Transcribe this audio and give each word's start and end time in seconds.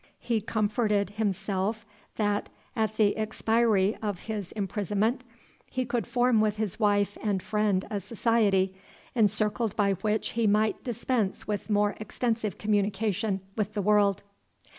He 0.17 0.41
comforted 0.41 1.11
himself, 1.11 1.85
that, 2.15 2.49
at 2.75 2.95
the 2.97 3.15
expiry 3.15 3.95
of 4.01 4.21
his 4.21 4.51
imprisonment, 4.53 5.23
he 5.69 5.85
could 5.85 6.07
form 6.07 6.41
with 6.41 6.57
his 6.57 6.79
wife 6.79 7.19
and 7.21 7.39
friend 7.39 7.85
a 7.91 7.99
society, 7.99 8.73
encircled 9.13 9.75
by 9.75 9.91
which 9.93 10.29
he 10.29 10.47
might 10.47 10.83
dispense 10.83 11.45
with 11.47 11.69
more 11.69 11.93
extensive 11.99 12.57
communication 12.57 13.41
with 13.55 13.75
the 13.75 13.81
world. 13.83 14.23